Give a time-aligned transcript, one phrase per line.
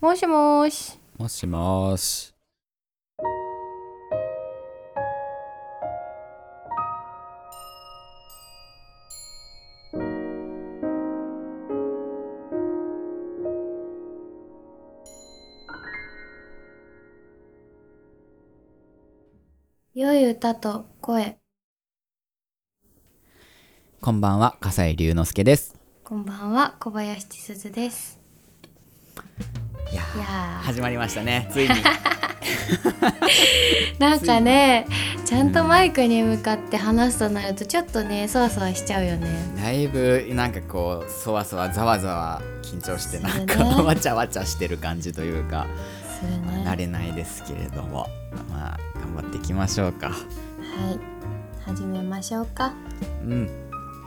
[0.00, 0.96] もしもーし。
[1.18, 2.32] もしもーし。
[19.94, 21.38] 良い歌と声。
[24.00, 25.74] こんばんは、笠井龍之介です。
[26.04, 28.17] こんばんは、小林千鈴です。
[30.62, 31.74] 始まりましたね、ついに。
[33.98, 34.86] なんかね、
[35.24, 39.28] ちゃんとマイクに向かって話すとなると、ちょっとね、そわそわしちゃうよね。
[39.56, 45.66] だいぶ、なんかこう、そわそわ、ざわざわ緊張して、なんか、わちゃわちゃしてる感じというか、
[46.22, 46.62] ね。
[46.64, 48.08] 慣れないですけれども、
[48.50, 50.08] まあ、頑張っていきましょうか。
[50.08, 50.18] はい。
[51.64, 52.72] 始めましょうか。
[53.22, 53.50] うん。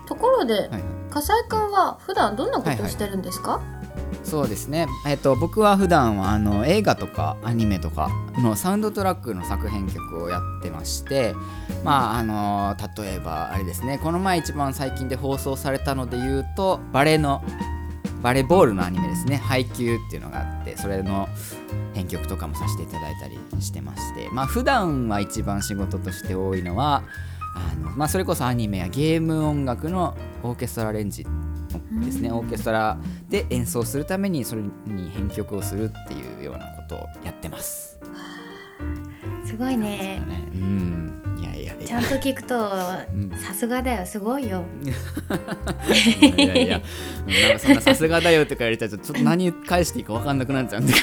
[0.07, 0.81] ところで、はいはい。
[1.11, 3.61] 笠井くんは普段どんなことをしてるんですか、
[4.23, 11.35] そうですね、えっと、僕は普段はあの映画とかアニメとかのサウンドトラックの作編曲をやってまして
[11.83, 13.99] まああの例えばあれですね。
[14.01, 17.43] この前一番最近で放送されたので言うとバレーの
[18.21, 21.27] バレーボールのアニメですね「配給」っていうのがあってそれの
[21.93, 24.29] 編曲とかもさせていただいたりしてまして。
[24.31, 27.03] まあ普段は一番仕事として多いのは
[27.55, 31.25] あの、まあ、それこそアニメやゲーム音楽のオーケストラレンジ
[32.05, 32.97] ですねオーケストラ
[33.29, 37.99] で演奏するためにそれに編曲をするっていうようなことをやってます。
[39.45, 40.21] すごいね。
[40.27, 44.63] ねうんいやいやちゃんと聞くと、んさすがだよ、すごいよ。
[46.37, 46.81] いやいや
[47.27, 50.93] うんなんかそんなさすがだよとか言われたらちょっと何返していいか分かんなくなっちゃうんで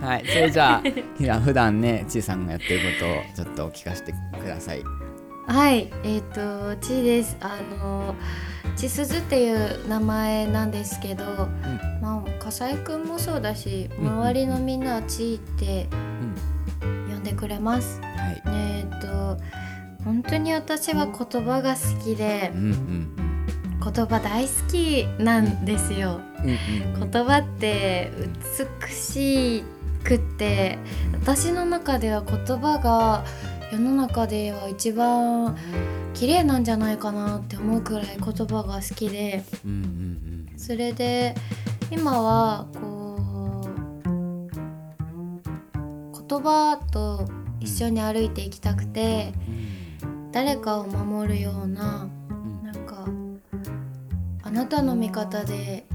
[0.00, 0.82] はいそれじゃ
[1.30, 4.99] あ普段ねちいさんがやってることをちょっとお聞かせてください。
[5.50, 7.36] はい、えっ、と、ちです。
[7.40, 8.14] あの、
[8.76, 11.24] ちすずっていう名前なんですけど、
[12.00, 15.88] まあ、笠井くんもそうだし、うん周りのみんなはちって
[16.80, 18.00] 呼んでくれます。
[18.00, 19.38] はいえっ、と、
[20.04, 23.16] 本当に私は言葉が好きでう、んうん
[23.82, 26.20] 言葉大好きなんですよ。
[26.44, 26.48] うん
[26.94, 28.12] うんうん言葉って
[28.84, 29.64] 美し
[30.04, 30.78] くって
[31.12, 33.24] 私の中では言葉が
[33.70, 35.56] 世の中では一番
[36.14, 39.42] 綺麗なんじゃないかなって思うくらい言葉が好きで。
[40.56, 41.34] それで
[41.90, 43.68] 今はこう
[46.28, 47.26] 言葉と
[47.60, 49.32] 一緒に歩いていきたくて
[50.32, 52.62] 誰かを守るようなうん。
[52.62, 53.06] なんか
[54.42, 55.86] あなたの味方で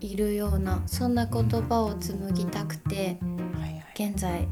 [0.00, 3.18] いるようなそんな言葉を紡ぎたくて
[3.94, 4.46] 現在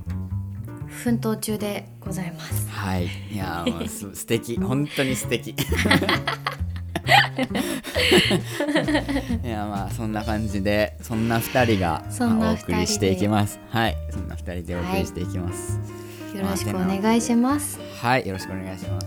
[0.89, 2.69] 奮闘中でございます。
[2.71, 4.56] はい、いやーもうす 素敵。
[4.56, 5.50] 本当に素敵。
[5.50, 5.55] い
[9.47, 13.59] やまあそんな感じでそんな二人がお送りしていきます。
[13.71, 13.97] はい。
[14.11, 15.78] そんな二人でお送りしていきます。
[16.34, 17.78] よろしくお願いします。
[18.00, 19.06] はい、よろしくお願いします。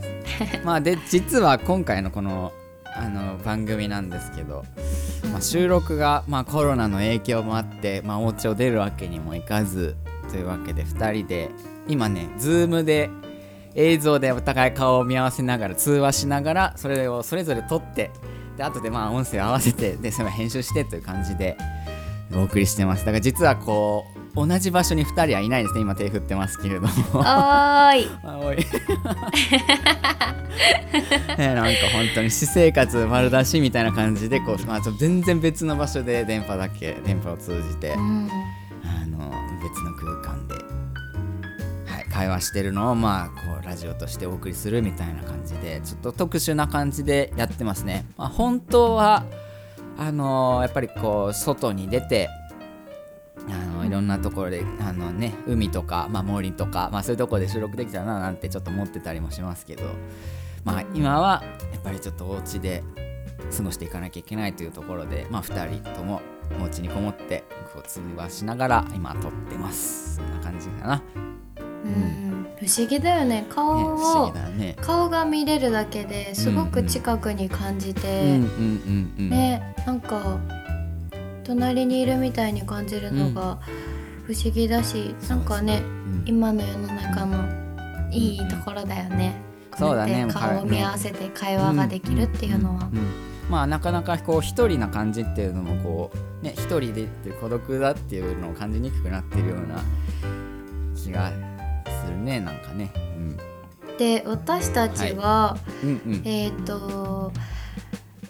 [0.63, 2.53] まあで実は今回のこの
[2.99, 4.66] あの番組なんですけど、
[5.31, 9.95] まあ、収録が、まあ、コロナの影響もあって、まあ、お家を出るわけにもいかず
[10.29, 11.49] というわけで2人で
[11.88, 13.09] 今ね Zoom で
[13.75, 18.11] 映像でお互い顔を見合わせながら通話しながらそれをそれぞれ撮って
[18.57, 21.57] で後でまあ音声を合わせてでそれを編集してという感じで
[22.35, 23.05] お送りしてます。
[23.05, 24.03] だから実はこ
[24.35, 25.81] う同じ場所に2人はいないですね。
[25.81, 26.87] 今手振ってますけれども。
[26.87, 28.07] おーい。
[28.23, 28.57] あおい。
[31.37, 38.29] ねなんか本当に私生活丸出しみたいな感じでこう、まあ、全然別の場所で電波だけ電波を通じて、うん、
[38.87, 39.31] あの
[39.61, 40.55] 別の空間で、
[41.85, 48.05] はい、会話してるのをまあこうラジオとしてお送りするみたいな感じでちょっと特殊な感じでやってますね。
[48.17, 49.25] まあ、本当は
[49.97, 52.29] あのやっぱりこう外に出て
[53.49, 59.83] あのいろんなところであの、ね、海とか、まあ、森とか、まあ、そういうところで収録できたらななんてちょっと思ってたりもしますけど、
[60.63, 62.83] まあ、今はやっぱりちょっとお家で
[63.55, 66.21] 過ごしていかなきゃいけないというところで、まあ、2人とも
[66.62, 70.16] お家にこもってこう通話しながら今撮ってます。
[70.16, 71.02] そんな感じかな、ね、
[71.85, 73.46] うん、不思議だよね。
[73.49, 74.76] 顔を議だね。
[74.82, 79.29] 顔が見れるだけですごく近くに感じうんて、うんうんうん。
[79.29, 80.40] ね、なんか
[81.44, 83.59] 隣にいるみたいに感じるのが
[84.26, 86.23] 不思議だし、なんかね、うん。
[86.26, 87.46] 今の世の中の
[88.11, 89.35] いいところだよね。
[89.78, 90.14] そうだね。
[90.14, 92.85] こやって顔を見合わせて会話ができるっていうのは。
[92.85, 96.11] んんんまあなかなかこう一人な感じっていうのもこ
[96.41, 99.82] うね一人でって孤独だっていうのを感じにくくなってるような
[100.96, 101.32] 気が
[102.05, 102.99] するねなんかね、う
[103.94, 106.22] ん、で私たちは、うんうん。
[106.26, 107.32] えっ、と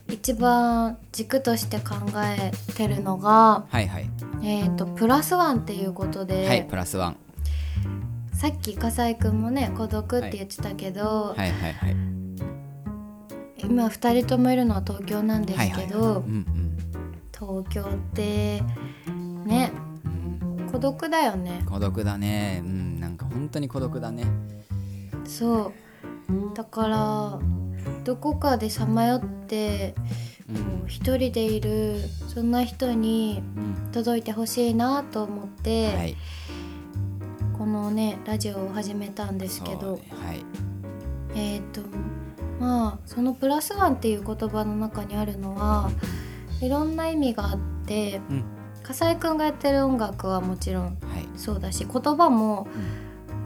[0.10, 4.10] 一番軸として考えてるのが、はいはい。
[4.42, 7.18] えー、とプラスワンっていうことで、はいプラスワン。
[8.34, 12.17] さっき笠井くんもね孤独って言ってたけど、はいはいはい
[13.70, 16.46] 今2人ともいるのは東京なんですけど、うんうん。
[17.38, 18.62] 東京って
[19.46, 19.72] ね
[20.06, 20.70] うん。
[20.72, 21.64] 孤独だよね。
[21.70, 22.62] 孤独だね。
[22.64, 23.00] うん。
[23.00, 24.26] なんか本当に孤独だね。
[25.26, 25.74] そ
[26.30, 26.56] う。
[26.56, 27.40] だから
[28.04, 29.96] どこかでさまよって
[30.50, 31.98] うこう人でいる
[32.34, 33.92] そんな人にうん。
[33.92, 36.16] 届いてほしいなと思って、はい。
[37.58, 40.46] このねラジオを始めたんですけど、ねはい。
[41.36, 41.82] えっ、と
[42.60, 45.90] まあそのプラスワンっていう言葉の中にあるのは
[46.62, 48.44] いろんな意味があってうん。
[48.84, 50.96] 笠井くんがやってる音楽はもちろんはい。
[51.36, 52.68] そうだし言葉も、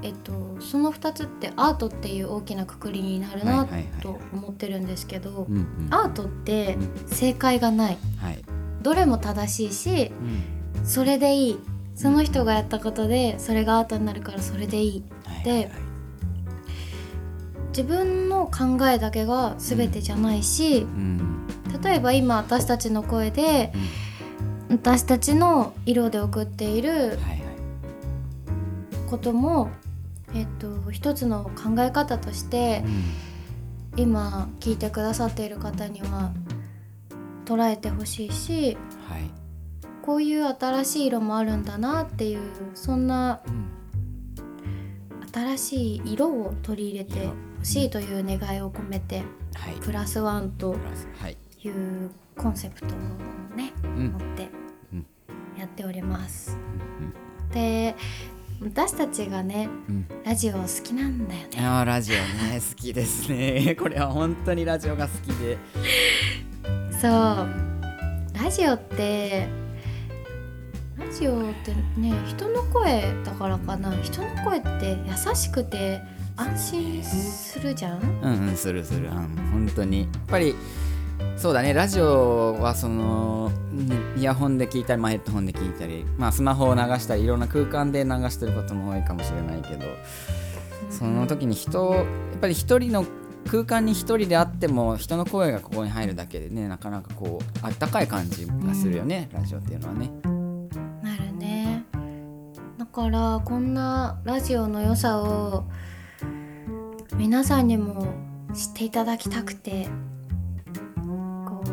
[0.04, 3.68] えっと、その2つってアートっていう大きなくくりになるな
[4.02, 5.88] と思ってるんですけどうんうん。
[5.90, 7.08] アートってうん。
[7.10, 7.98] 正解がない。
[8.22, 8.44] はい。
[8.82, 10.12] どれも正しいし
[10.76, 10.86] うん。
[10.86, 11.60] それでいい。
[11.96, 15.04] その人がやったことでそれがアートになるからそれでいい
[15.44, 15.91] ではいはいはい
[17.72, 21.48] 自分の考えだけが全てじゃないしうん
[21.82, 23.74] 例えば今私たちの声で
[24.70, 27.18] 私たちの色で送っている
[29.10, 29.70] ことも、
[30.34, 33.04] えっと、一つの考え方としてうん
[33.98, 36.32] 今聞いてくださっている方には
[37.44, 38.78] 捉えてほしいし
[39.10, 39.42] はい。
[40.02, 42.40] こういう新しい色もあるんだなっていう
[42.74, 43.81] そんなうん
[45.34, 47.34] 新しい色を取り入れてほ
[47.64, 49.24] しいという願いを込めて
[49.54, 49.76] はい。
[49.82, 50.76] プラスワンと
[51.30, 51.38] い。
[51.68, 52.90] いうコンセプトを
[53.56, 54.08] ねうん。
[54.12, 54.50] 持って
[54.94, 55.06] うん。
[55.58, 56.58] やっております。
[57.00, 57.14] うん
[57.52, 57.96] で
[58.64, 60.06] 私たちがねうん。
[60.24, 61.50] ラジオ好きなんだよね。
[61.60, 63.76] あーラジオね好きですね。
[63.80, 65.58] これは本当にラジオが好きで。
[67.02, 68.42] そう。
[68.44, 69.61] ラジオってラ
[71.12, 73.92] ジオってね人の声だからかな。
[74.02, 76.02] 人の声って優しくて
[76.36, 78.00] 安心するじゃん？
[78.00, 79.12] うんうんするする。
[79.12, 80.02] あの本当に。
[80.02, 80.56] やっぱり
[81.38, 81.74] そうだね。
[81.74, 83.52] ラジオはその
[84.18, 89.86] イヤホンで聞いたり、まあ、ヘッドホンで聞いたり、まあ、スマホを流したりいろんな空間で流してることも多いかもしれないけど
[90.90, 92.06] その時に人やっ
[92.40, 93.06] ぱり一人の
[93.48, 100.41] 空間に一人であっても人の声がここに入るだけでねなかなかこうあったかい感じがするよね、ラジオっていうのはね。
[102.92, 105.64] からこんなラジオの良さを
[107.16, 108.14] 皆さんにも
[108.54, 109.88] 知っていただきたくて
[110.98, 111.64] こ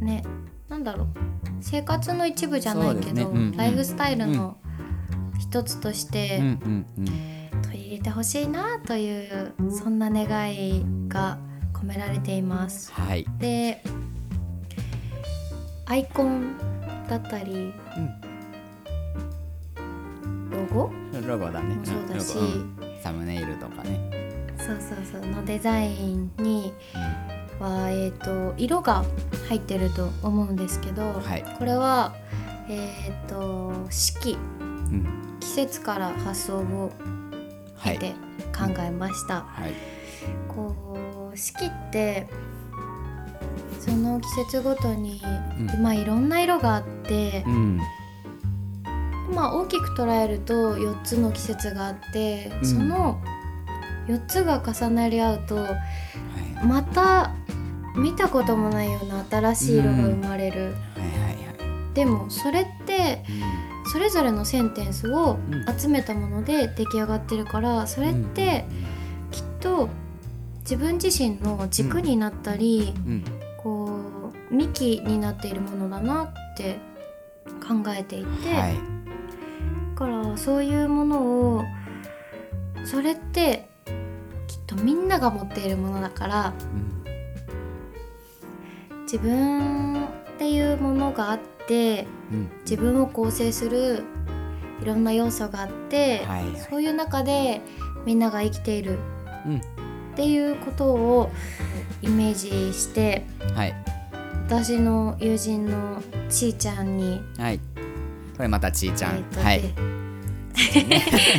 [0.00, 0.24] うね
[0.68, 1.08] なんだろう
[1.60, 3.22] 生活の一部じゃないけど、ね。
[3.22, 3.56] うんうん。
[3.56, 4.56] ライフスタイルの
[5.38, 7.04] 一つとしうんてうんうん。
[7.62, 11.38] 取り入れてほしいなというそんな願いが
[11.72, 12.92] 込められています。
[12.92, 13.82] はい、で
[15.86, 16.56] アイコン
[17.08, 18.20] だったりうん、
[20.58, 21.50] ロゴ？
[21.50, 21.74] だね。
[21.74, 22.36] もそうだし、
[23.02, 25.30] サムネイルとかね、そうそうそう。
[25.30, 26.72] のデザインに
[27.60, 29.04] は、えー、と色が
[29.48, 31.44] 入ってると思うんですけど、はい。
[31.58, 32.14] これは
[32.68, 34.36] えっ、と四季。
[34.60, 35.06] うん。
[35.40, 36.92] 季節から発想を
[37.76, 37.98] はい。
[37.98, 38.14] 得て
[38.56, 39.42] 考えました。
[39.42, 39.72] はい。
[40.48, 42.26] こう四季って
[43.80, 45.22] その季節ごとに、
[45.74, 45.82] うん。
[45.82, 47.80] まあいろんな色があってう、ん
[49.32, 52.66] まあ大きく捉えると4つの季節があって、うん。
[52.66, 53.20] その
[54.06, 55.68] 4つが重なり合うとは
[56.62, 56.66] い。
[56.66, 57.32] また
[57.96, 60.74] 見たこともないような新しい色が生まれる、
[61.94, 63.24] でもそれって
[63.92, 65.78] それぞれのセンテンスをうん。
[65.78, 68.64] 集めたもので出来上がってるからそれって
[69.30, 69.88] きっと
[70.60, 73.12] 自分自身の軸になったり、うん。
[73.12, 73.24] うん。
[73.62, 74.00] こ
[74.50, 76.78] う幹になっているものだなって
[77.60, 78.74] 考えていて、はい。
[78.74, 78.80] だ
[79.98, 81.20] からそういうもの
[81.56, 81.64] を
[82.84, 83.68] それって
[84.46, 86.54] きっとみんなが持っているものだから
[89.02, 92.48] 自分っていうものがあってうん。
[92.60, 94.04] 自分を構成する
[94.80, 96.60] いろんな要素があって、はいはい。
[96.60, 97.60] そういう中で
[98.06, 98.98] みんなが生きている
[99.46, 99.56] うん。
[99.56, 99.60] っ
[100.14, 101.30] ていうことを
[102.02, 103.74] イメージしてはい。
[104.46, 107.60] 私の友人のちーちゃんにはい
[108.38, 109.62] これまたちーちゃん、はい。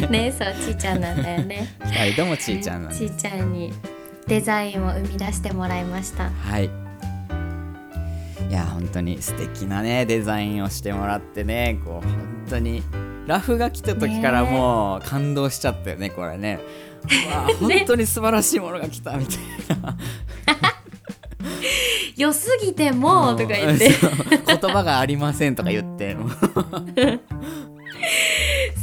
[0.02, 0.34] で ね。
[0.38, 1.74] そうちーちゃんなんだよね。
[1.86, 3.72] 二人ともちーちゃんなんちですーちゃんに
[4.28, 6.30] デザインを生み出してもらいました。
[6.30, 6.70] はい。
[8.50, 11.80] いや本当に素敵なねデザインをしてもらってね。
[11.86, 12.18] こう本
[12.50, 12.84] 当に
[13.28, 16.60] ラフが来た時からもう感動しちゃったよねこれね。
[17.30, 19.38] うわあ本当に素晴らしいものが来たみたい
[19.82, 19.94] な、い
[22.20, 23.90] 良すぎてもとか言って。
[24.46, 26.18] 言葉がありませんとか言って。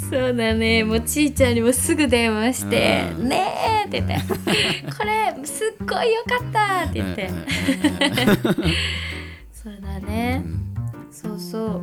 [0.09, 0.85] そうだね。
[0.85, 3.29] もうちーちゃんにもすぐ電話して「うん。
[3.29, 3.47] ね
[3.85, 4.27] え」って言って
[4.97, 7.29] 「これすっごいよかった」って言って、
[9.53, 10.75] そうだうね、ん。
[11.11, 11.83] そうそう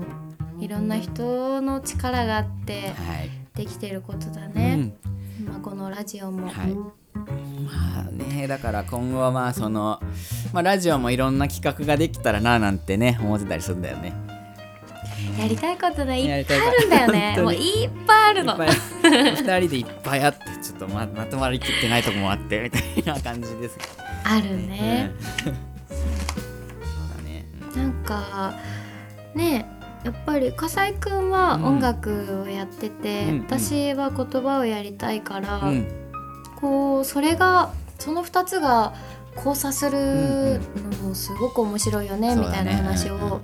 [0.64, 3.30] いろんな人の力があってはい。
[3.56, 4.94] できてることだうね、ん。
[5.48, 6.76] まあ、このラジオも、はい
[7.16, 10.00] まあねだから今後はまあその、
[10.52, 14.14] まあ、ラジオもいろんな企画ができたらななんてね思ってたりするんだよね。
[15.40, 17.36] やりたいことねいっぱいあるんだよね。
[17.42, 18.54] もうにいっぱいあるの。
[18.54, 23.78] いっぱい2人でいっぱいあってちょっとままとまりきってないとこもあってみたいな感じです
[24.24, 25.12] あるね、
[25.46, 25.52] うん。
[25.52, 25.54] そう
[27.18, 27.46] だね。
[27.76, 28.54] なんか
[29.34, 29.66] ね
[30.04, 33.40] やっぱり笠井くんは音楽をやってて、うん。
[33.44, 36.03] 私は言葉をやりたいから、うんうん
[36.64, 38.94] こうそれがその2つが
[39.36, 40.62] 交差する
[41.02, 43.42] のもすごく面白いよね、うんみたいな話を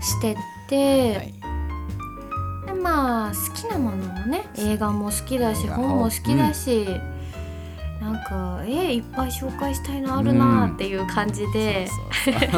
[0.00, 0.34] して
[0.66, 1.34] て、はい
[2.66, 6.86] でまあ好きなものもね映画も好きだし本も好きだし、
[8.00, 11.86] なんかえいっぱい紹介したいのあるなっていう感じで、
[12.24, 12.56] そうそうそ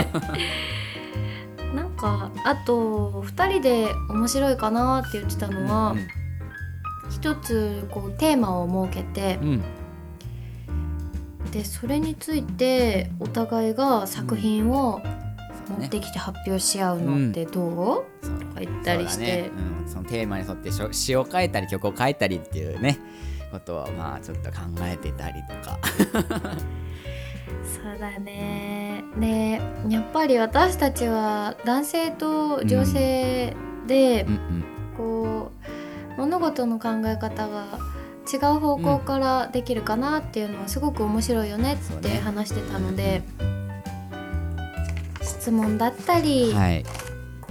[1.64, 1.74] う。
[1.74, 6.27] なんかあと2人で面白いかなって言ってたのは、うん
[7.10, 9.62] 一つこうテーマを設けてうん。
[11.50, 15.00] でそれについてお互いが作品を
[15.68, 19.50] 持ってきて発表し合うのってどう、そうとか言ったりして、ね。
[19.84, 22.98] うん、そのテーマに沿って詩を書いたり曲を書いたりっていうね。
[23.50, 25.78] ことをまあちょっと考えてたりとか。
[27.64, 29.02] そうだね。
[29.18, 34.26] でやっぱり私たちは男性と女性で、
[34.96, 35.57] こう
[36.18, 37.64] 物事の考え方が
[38.30, 43.22] 違う方向からできるかなっていうのはすごく面白いよねって話してたので、
[45.22, 46.84] 質問だったり、はい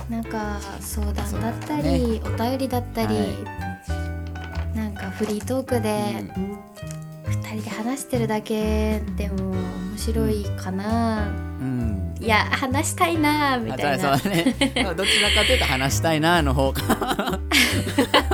[0.10, 6.24] なんか相談だったり、お便りだったり、はなんかフリートークで
[7.26, 11.28] 2人で話してるだけでも面白いかな、
[11.60, 12.16] うん。
[12.22, 14.16] いや話したいなみあたいな。
[14.18, 14.56] ね。
[14.96, 17.40] どちらかというと話したいなの方か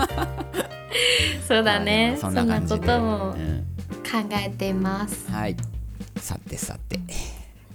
[1.47, 2.13] そうだね。
[2.15, 3.65] そそんな感じでこともうん
[4.03, 5.31] 考えています。
[5.31, 5.57] はい。
[6.17, 6.99] さてさて。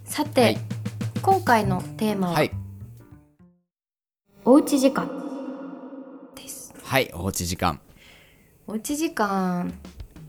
[0.05, 0.59] さて、はい。
[1.21, 2.51] 今回のテーマは、はい。
[4.45, 5.11] おうち時間。
[6.35, 6.73] です。
[6.83, 7.81] はいおうち時間。
[8.67, 9.73] おうち時間っ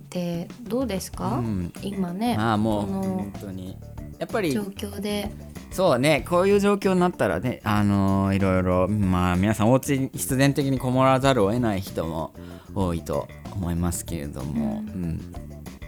[0.10, 1.74] てどうですか、うん。
[1.82, 3.78] 今ねまあもう本当に。
[4.18, 5.32] やっぱり状況で
[5.72, 12.34] そうねこういう状況になったらねあのーいろいろまあ皆さんお家に必然的にこもらざるを得ない人も
[12.74, 15.34] 多いと思いますけれども、うん。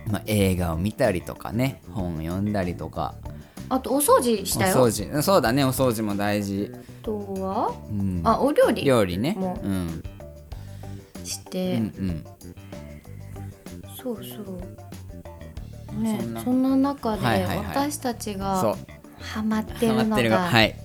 [0.08, 3.16] まあ、映画を見たりとかね本を読んだりとか。
[3.70, 4.88] あとお掃除おしたよ。
[4.88, 5.22] 掃除。
[5.22, 7.74] そうだねお掃除も大事、あとは？
[7.90, 9.36] うん、あお料理料理ね。
[9.38, 10.04] もうん。
[11.24, 12.24] して、うんうん。
[13.96, 16.02] そうそう。
[16.02, 17.68] ねそんなそんな中ではいはいはい。
[17.68, 18.40] 私たちそう。
[18.40, 18.76] が
[19.22, 20.76] ハマってるのがはい。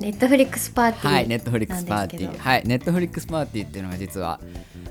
[0.00, 2.38] ネットフリックスパーティーはい、ネットフリックスパーティー。
[2.38, 4.40] はい、ネットフリックスパーティーっていうのが実は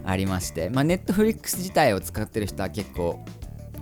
[0.06, 3.20] ありまして、まあ、ネットフリックス自体を使ってる人は結構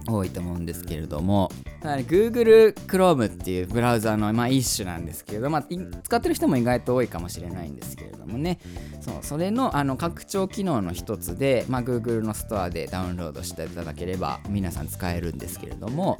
[0.07, 1.51] 多いと思うんですけれども、
[1.81, 8.59] はい Google Chrome っていうブラウザの、まあ、一種なんですけれど、まあ、い使ってる人も意外と多いかもしれないんですけれどもね、
[8.99, 16.19] そうそれのあの拡張機能の一つで、まあ、Google のストアでダウンロードしていただければ皆さん使えるんですけれども、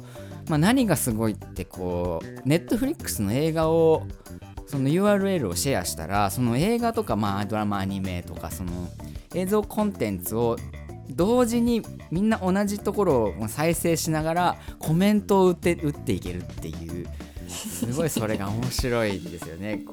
[0.50, 4.02] まあ、何がすごいってこう Netflix の映画を
[4.66, 8.88] その URL をシェアしたらその映画とか、まあ、ドラマアニメとかその
[9.32, 10.56] 映像コンテンツを
[11.10, 17.06] 同時にみんな同じところを再生しながらコメントを打って打っていけるっていう
[17.48, 19.82] すごいそれが面白いんですよね。
[19.86, 19.92] こ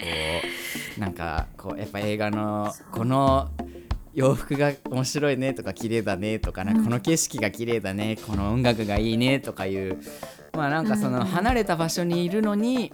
[0.97, 3.49] うなんかこうやっぱ映画のこの
[4.17, 9.99] 洋服が面白いねとか綺麗だねとかなかこの景色が綺麗だね、この音楽がいいねとかいう
[10.57, 12.91] まあなんかその離れた場所にいるのに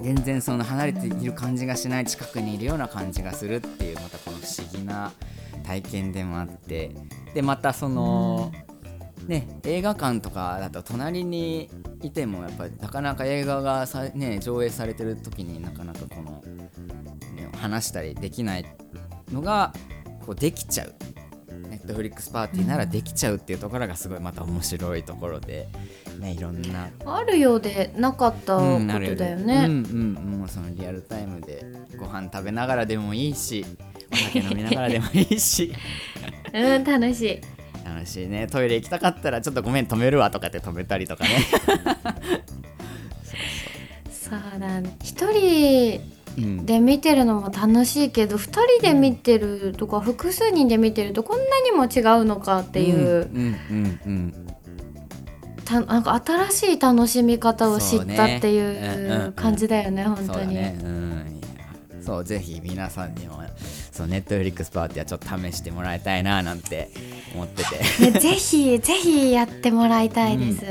[0.00, 5.12] 全然その離れている感じがしない近くにいるような感じがするっていうまたこの不思議な
[5.64, 6.90] 体験でもあって。
[7.34, 8.52] でまたその、
[9.26, 11.70] ね映画館とかだと隣に
[12.02, 16.42] いてもやっぱりなかなか映画がさ、ね、上映されてる時になかなかこの、
[17.34, 18.66] ね、話したりできない
[19.30, 19.72] のが
[20.26, 20.94] こうできちゃう。
[21.68, 25.68] ネットフリックスパーティーならできちゃうっていうところがすごいまた面白いところで、
[26.18, 31.64] ね、いろんなあるようでなかったこうんなるとだよねうん、うんもうそのリアルタイムで
[31.96, 33.64] ご飯食べながらでもいいし
[34.12, 35.72] お酒飲みながらでもいいし
[36.52, 37.40] うん、楽しい
[37.84, 41.30] 楽しいねトイレ行きたかったらちょっとごめん止めるわとかって止めたりとかね
[44.10, 46.00] そうだ一人
[46.36, 54.46] で見てるのも楽しいけど二人で見てるとか複数人で見てるとこんなにも違うのかっていう、うんうんうん
[55.64, 60.58] たなんか新しい楽しみ方を知ったっていそう感じだよね本当に。
[62.04, 63.40] そうぜひ皆さんにも
[63.92, 66.90] そうネットフリックスパーティーはちょっと試してもらいたいななんて
[67.32, 68.10] 思ってて。
[68.10, 70.64] ねぜひぜひやってもらいたいです。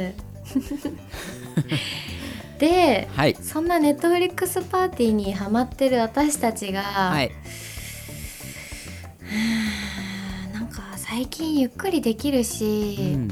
[2.62, 3.36] ではい。
[3.36, 7.32] そんなネットフリックスパーティーにハマってる私たちが、はい。
[10.54, 13.30] なんか最近ゆっくりできるうし、ん。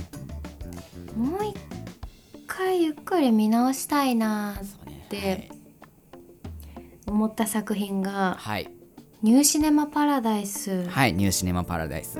[1.15, 1.55] もう一
[2.47, 5.51] 回ゆっくり見直したいなそうねで
[7.05, 8.69] 思った作品がはい
[9.21, 12.17] 「ニューシネマ・パラダイスはいニューシネマパラダイス」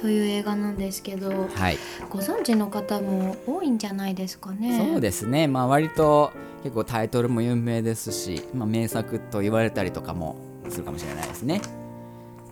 [0.00, 1.78] という映画なんですけどはい。
[2.08, 4.78] ご存知の方も多いんじゃないですかね。
[4.92, 5.46] そうですね。
[5.46, 10.36] まあ割と結構タイトルも有名ですし、まあ、名作と言われたりとかも
[10.68, 11.60] するかもしれないですね。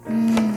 [0.08, 0.56] うん。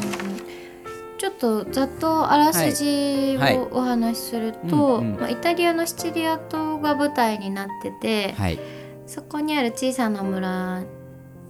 [1.18, 3.58] ちょっとざっとあらすじはい。
[3.58, 8.60] をお話しすると、イタリアのシチリア島が舞台になってて、はい。
[9.06, 10.84] そこにある小さな村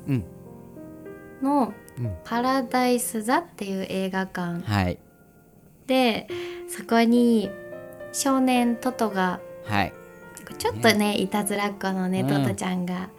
[0.07, 0.24] うん。
[1.41, 2.15] のうん。
[2.24, 4.62] パラダイス座っていう映画館。
[4.63, 5.00] はい
[5.91, 6.27] で
[6.69, 7.51] そこに
[8.13, 9.93] 少年トトがはい。
[10.57, 13.10] ちょっとねいたずらっ子のね、うんトトちゃんが。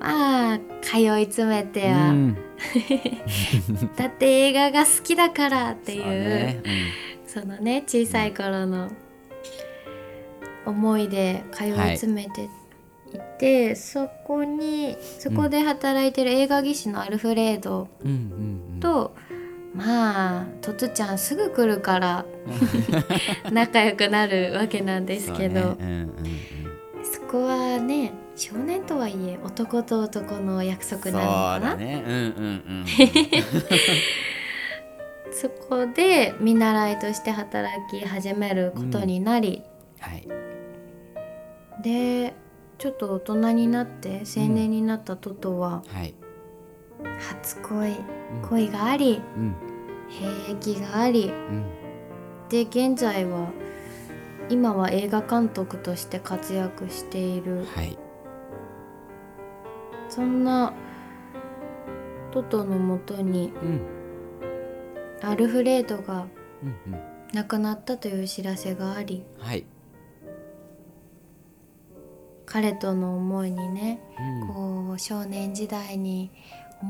[0.00, 2.36] まあ通い詰めては、うん。
[3.96, 6.62] だって映画が好きだからっていうね。
[7.28, 8.90] そのね小さい頃の
[10.66, 12.48] 思いで通い詰めてい
[13.38, 18.10] て、そこにそこで働いてる映画技師のアルフレードうん。
[18.10, 18.14] うん。
[18.14, 18.74] うん。
[18.74, 18.80] うん。
[18.80, 19.14] と、
[19.74, 22.24] まあトツちゃんすぐ来るから
[23.50, 25.60] 仲良くなるわけなんですけど。
[25.60, 25.76] そ,、そうね。
[25.78, 26.14] うんうんうん。
[27.34, 31.70] こはね少年とはいえ男と男の約束なのかな？
[31.70, 32.04] だね。
[32.06, 32.22] うんうんう
[32.82, 32.86] ん。
[35.32, 39.64] そこで見習いとして働き始めることになり、
[39.98, 40.28] はい。
[41.82, 42.34] で
[42.78, 46.14] ちょっと大人になって青年になったトトははい
[47.18, 47.90] 初恋。
[47.90, 48.42] うん。
[48.48, 49.20] 恋があり。
[49.36, 49.56] うん。
[50.08, 51.30] 兵役があり。
[51.30, 51.64] うん。
[52.48, 53.48] で現在は
[54.48, 57.64] 今は映画監督として活躍している。
[57.74, 57.98] はい。
[60.08, 60.72] そんな
[62.30, 63.80] トトのもとにうん。
[65.22, 66.26] アルフレードが
[67.32, 69.24] 亡くなったという知らせがあり。
[69.38, 69.64] はい。
[72.46, 74.48] 彼との思いにねうん。
[74.48, 76.30] こう少年時代に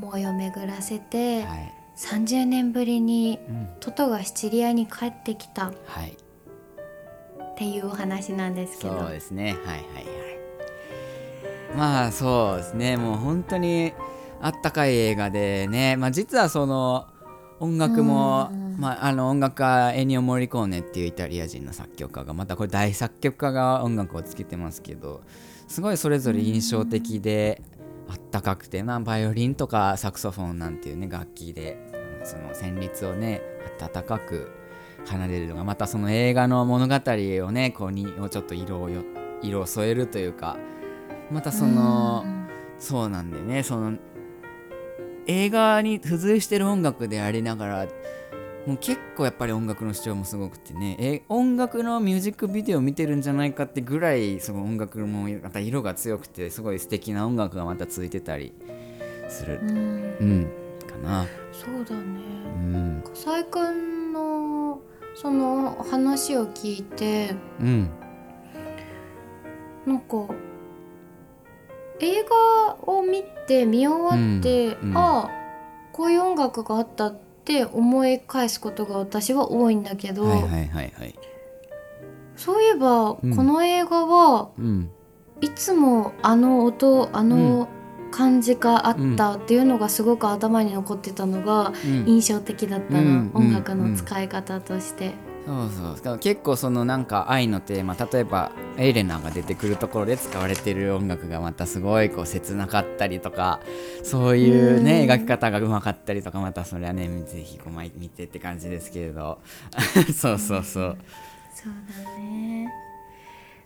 [0.01, 1.75] 思いを巡らせて、はい。
[1.97, 3.69] 30年ぶりにうん。
[3.81, 5.69] トトがシチリアに帰ってきた。
[5.69, 6.17] っはい。
[7.57, 8.99] ていうお話なんですけど。
[8.99, 9.45] そうですね。
[9.45, 10.05] はいはいはい。
[11.77, 12.97] まあそうですね。
[12.97, 13.93] もう本当に
[14.41, 15.97] あったかい映画でね。
[15.97, 17.07] まあ実はその
[17.61, 18.65] 音楽も、うん。
[18.77, 25.23] まあ、あの音楽家エニオ・モリコーネっていうイタリア人の作曲家がまたこれ大作曲家が音楽をつけてますけど
[25.69, 27.63] すごいそれぞれ印象的で
[28.09, 31.79] あったかくて、まあ、バイオリンとかサクソフォンなんていうね楽器で
[32.21, 33.41] うんその旋律をね
[33.81, 34.51] 温かく
[35.05, 39.03] 奏でるのがまたその映画の物語をねこうにをちょっと色をよ
[39.43, 40.57] 色を添えるというか
[41.31, 42.45] またそのうん。
[42.79, 43.63] そうなんだよね。
[43.63, 43.97] その
[45.27, 47.87] 映画に付随してる音楽でありながら
[48.67, 50.97] もう結構やっぱり音楽の主張もすごくてね。
[50.99, 58.55] え音楽のミュージックビデオ見てるんじゃないかってぐらいその音楽もまた色が強くてすごい素敵な音楽がまたついてたり
[59.29, 59.61] する。
[59.63, 59.69] うん。
[59.69, 60.51] うん
[60.87, 61.27] かな。
[61.53, 64.81] そうだうねん笠井くんの
[65.15, 67.91] その話を聞いてうん。
[69.87, 70.27] なんか
[72.01, 74.97] 映画を見て見終わって、うんうん。
[74.97, 75.31] ああ
[75.93, 77.24] こういう音楽があったって
[77.65, 81.15] 思い返すことが私は多いんだけど、はいはいはいはい。
[82.37, 83.37] そういえば、うん。
[83.37, 84.91] この映画はうん。
[85.41, 87.69] いつもあの音あの
[88.11, 92.05] 感じがあったっていうのがすごく頭に残ってたのがうん。
[92.07, 93.31] 印象的だったな、うん。
[93.35, 95.13] 音楽の使い方として。
[95.47, 96.19] そうそう。
[96.19, 103.61] 結構そのなんか愛のテーマ例えばエレナが出てくるところで使われてる音楽がまたすごいこう切なかったりとか
[104.03, 105.11] そういうねうん。
[105.11, 109.39] 描き方がうまかったりとかまたそれはねぜひこう毎見てって感じですけれど。
[110.17, 110.99] そうそうそう。
[111.55, 111.73] そう
[112.05, 112.73] だね。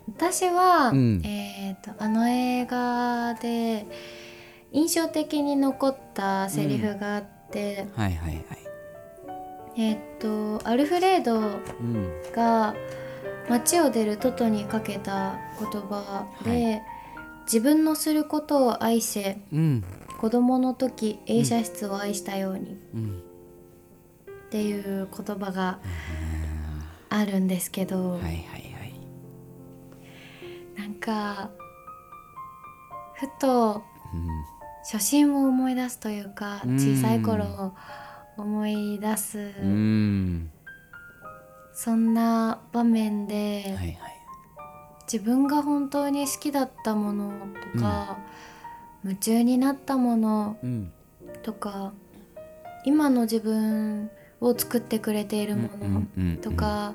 [0.09, 1.23] 私は、うん。
[1.25, 3.87] えー、とあの映画で
[4.73, 8.68] 印象的に残ったセリフがあって、はいはいはい
[9.79, 11.41] えっ、とアルフレードう
[11.83, 12.11] ん。
[12.33, 12.75] が
[13.49, 16.83] 街を出るトトにかけた言葉で、
[17.45, 19.85] 自分のすることを愛せうん。
[20.19, 23.23] 子供の時映写室を愛したようにうん。
[24.49, 25.79] っていう言葉が
[27.09, 28.95] あるんですけど、はいはいはい。
[30.77, 31.51] なんか
[33.15, 34.29] ふとうん。
[34.91, 36.77] 初心を思い出すというかうん。
[36.77, 37.75] 小さい頃を
[38.39, 40.51] 思い出す、うん。
[41.73, 43.99] そんな場面で、はいはい。
[45.13, 47.33] 自分が本当に好きだったもの
[47.75, 48.19] とか、
[49.05, 50.93] 夢中になったものうん。
[51.43, 51.93] とか
[52.85, 56.95] 今の自分を作ってくれているものとか、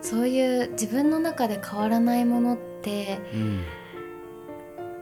[0.00, 3.64] そういう自分の中で変わらないものってうん。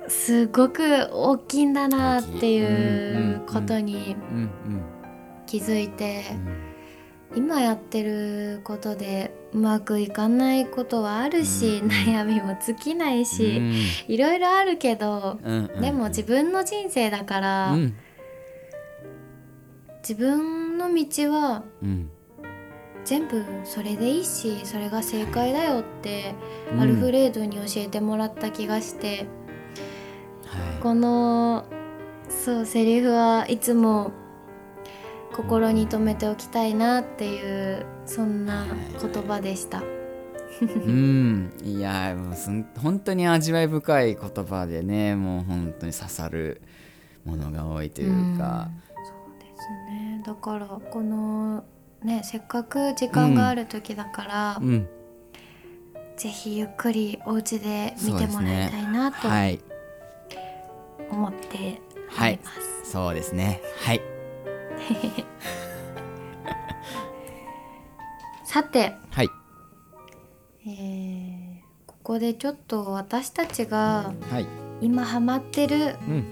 [0.08, 4.16] すごく大きいんだなっていうことに
[5.52, 6.72] 気づいてうん
[7.34, 11.88] 今やってることでうまくいかないことはあるし、うん。
[11.88, 13.58] 悩みも尽きないし、
[14.06, 17.96] いろいろあるけど、うんうんでも自分の人生だから、うん。
[20.06, 22.10] 自分の道はうん。
[23.04, 26.34] 全部それでいいしそれが正解だよって、
[26.72, 26.80] うん。
[26.80, 29.26] アルフレードに教えてもらった気がして。
[30.46, 30.82] はい。
[30.82, 31.64] この
[32.28, 34.12] そうセリフはいつも
[35.34, 38.66] 心に留めておきたいなっていうそんな
[39.00, 39.82] 言葉でした。
[40.60, 41.52] うん。
[41.62, 42.34] いやもう
[42.80, 46.60] 本当に味わい深い言葉でねもう本当に刺さる
[47.24, 50.22] ものが多いというか、そうですね。
[50.24, 51.64] だからこの
[52.02, 54.88] ねせっかく時間がある時だから、うん。
[56.16, 59.60] ぜひゆっくりお家で見てもらいたいなとはい。
[61.10, 61.80] 思って
[62.16, 62.50] おはいりま
[62.84, 62.92] す。
[62.92, 63.60] そうですね。
[63.84, 64.11] はい
[68.44, 69.30] さて、はい。
[70.66, 71.42] えー
[72.02, 74.46] ここでちょっと私たちがはい。
[74.80, 76.24] 今ハマってるうん。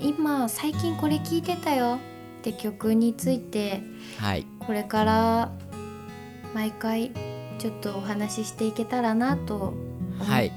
[0.00, 1.98] 今最近これ聞いてたよ
[2.40, 3.82] って曲について
[4.18, 4.46] はい。
[4.58, 5.52] これから
[6.54, 7.12] 毎回
[7.58, 10.52] ちょっとお話ししていけたらなと思って、はい。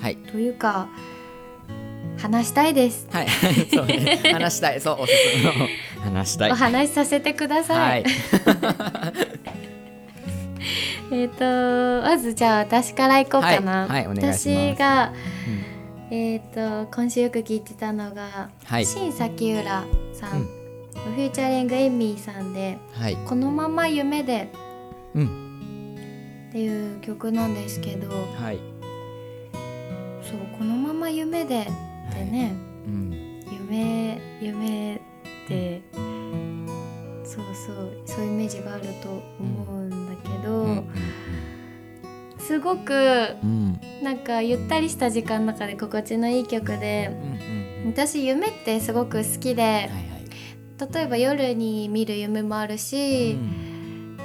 [0.00, 0.16] はい。
[0.16, 0.88] というか
[2.18, 3.06] 話したいです。
[3.10, 3.28] はい。
[3.72, 4.20] そうね。
[4.32, 4.80] 話したい。
[4.80, 5.52] そうおすすめの。
[6.02, 6.50] 話したい。
[6.52, 7.74] お話しさせてくださ。
[7.74, 8.02] はい。
[8.02, 8.04] い
[11.12, 13.86] えっ、とまずじゃあ私から行こうかな。
[13.86, 13.88] はい。
[13.88, 14.48] はいお願いします。
[14.48, 15.12] 私が
[16.10, 18.86] えっ、と今週よく聞いてたのが、はい。
[18.86, 20.56] 新崎浦さん、うん。
[21.14, 24.48] フューチャリングエミーさんではい「このまま夢で」
[25.14, 26.46] うん。
[26.48, 28.58] っていう曲なんですけどはい。
[30.22, 31.68] そう「このまま夢で」
[32.16, 32.52] ってね、
[32.86, 33.10] うん。
[33.68, 35.00] 夢夢っ
[35.48, 35.82] て
[37.24, 39.08] そうそうそういうイメージがあると
[39.40, 40.88] 思うんだけど、うん
[42.38, 42.92] すごく
[43.42, 47.14] うんなんかゆったりした時間の中で心地のいい曲でう
[47.84, 54.18] んうん私夢ってすごく好きではいはい例えば夜に見る夢もあるし、うん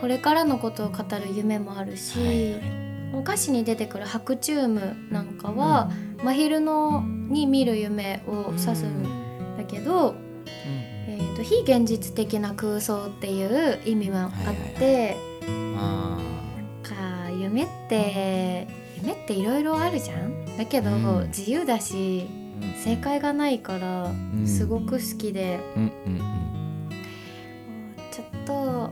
[0.00, 2.78] これからのことを語る夢もあるし、はい
[3.14, 5.90] お菓子に出てくるハクチュームなんかは、
[6.22, 10.14] 真昼のに見る夢を指すんだけど、
[11.06, 16.18] えー、と非現実的な空想っていう意味もあって、あ
[16.56, 20.56] なんか夢って夢っていろいろあるじゃん。
[20.56, 21.26] だけど、うん。
[21.28, 26.88] 自由だしー正解がないからんすごく好きで、うんうんうん。
[28.10, 28.90] ちょっと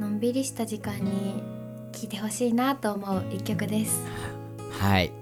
[0.00, 1.42] のんびりした時間に
[1.92, 4.02] 聴いてほしいなと思う一曲です。
[4.70, 5.21] はい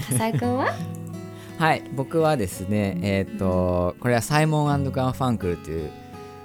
[0.00, 0.74] 笠井くんは？
[1.58, 5.90] はい僕はですねえっ、とこれはサイモンガンファンクルという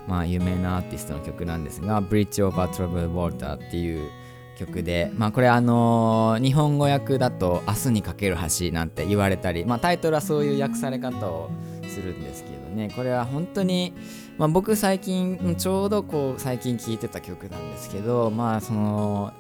[0.08, 4.10] まあ有名なアーティストの曲なんですが「Bridge Over Troubled Water」っていう
[4.58, 11.50] 曲でまあこれあのー日本語訳だと「明日にかける橋」なんて言われたりまあタイトルはそういう訳され方を
[11.88, 13.94] するんですけどねこれは本当に
[14.38, 19.32] まあ僕最近ちょうどこう最近聴いてた曲なんですけどまあその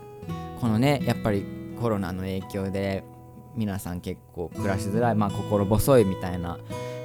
[0.62, 1.46] このねやっぱり
[1.82, 3.04] コロナの影響で
[3.56, 6.60] 皆さん結構暮らしづらい、まあ、心細いみたいな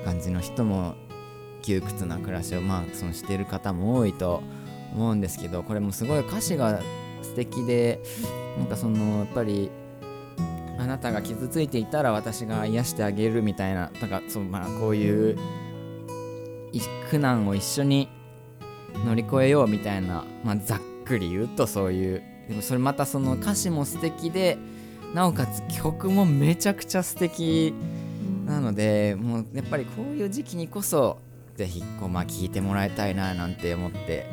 [0.05, 0.95] 感じの人も
[1.63, 4.43] 窮屈な暮らしをまあそのしている方も多いと
[4.95, 6.81] 思うんですけどこれもすごい歌詞が
[7.23, 8.01] 素敵で
[8.59, 9.71] なんかそのやっぱり
[10.79, 15.39] あなたが傷ついていたら私が癒してあげるみたいななんかそう、まあ、こういう
[16.73, 18.09] い苦難を一緒に
[19.05, 24.59] 乗り越えようみたいな、まあ、ざっくり言うとそういうでもそれまたその歌詞も素敵で
[25.15, 27.75] なおかつ曲もめちゃくちゃ素敵
[28.47, 31.19] なのでもうやっぱりこういう時期にこそ
[31.57, 34.27] ぜひこうまあ聴いてもらいたいななんて思って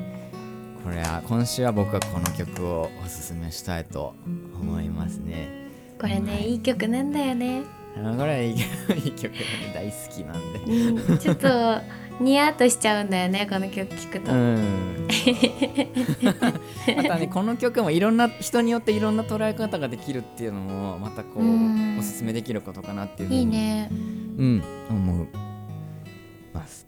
[0.83, 4.13] これは今週は僕はこの曲をおすすめしたいと
[4.61, 5.67] 思いますね。
[5.99, 6.55] これね、い。
[6.55, 7.76] い曲なんだよね、あ
[8.17, 8.53] これいい
[9.05, 9.33] いい曲
[9.73, 10.59] 大好きなんで。
[10.59, 11.47] うん、ちょっと
[12.19, 15.07] ニヤッとしちゃうんだよねこの曲聴くと、うん。
[16.97, 21.97] またねこの曲もいろんな人によっていろんな捉え方ができるっていうのもまたこう、うん。
[21.99, 23.39] おすすめできることかなっていうふうに。
[23.39, 23.89] いいね。
[23.91, 25.27] うん思い
[26.53, 26.87] ます。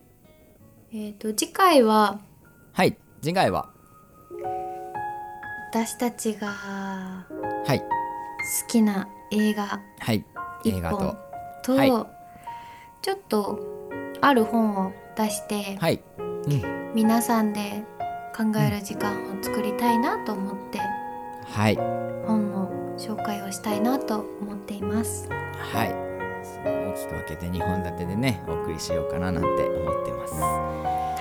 [0.93, 2.19] えっ、と次回は？
[2.73, 3.69] はい次回は？
[5.71, 7.79] 私たちがはい。
[7.79, 7.85] 好
[8.67, 9.79] きな映画。
[9.99, 10.17] はい。
[10.17, 10.25] 一
[10.65, 10.97] 映画と。
[10.97, 11.17] 本
[11.63, 11.89] と、はい。
[13.01, 13.59] ちょっと
[14.21, 17.83] ある本を出して、はい、うん、皆さんで
[18.35, 20.79] 考える時間を作りたいなと思って、
[21.45, 21.75] はい。
[22.25, 25.29] 本の紹介をしたいなと思っています。
[25.29, 26.09] はい。
[26.63, 30.33] 大きく分けて2本立てでねお送りしようかななんて思ってます。
[30.33, 31.19] は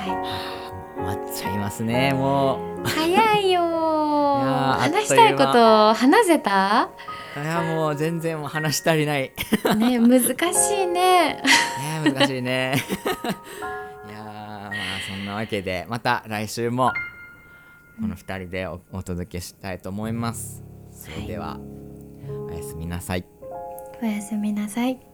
[0.97, 3.61] 終わっちゃいますねもい、早いよ
[4.79, 6.91] 話したいこと話せた？
[7.37, 9.33] ういやもう全然もう話し足りない。
[9.77, 11.35] ね難しいね。
[11.35, 11.43] ね
[12.05, 12.75] 難しいね。
[14.09, 14.73] いやーまあ
[15.09, 16.93] そんなわけでまた来週も
[18.01, 20.63] この2人でおお届けしたいと思います。
[20.93, 21.59] それでは、
[22.49, 23.25] おやすみなさい。
[24.03, 25.08] おやすみなさい。